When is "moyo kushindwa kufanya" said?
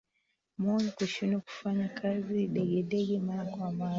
0.61-1.85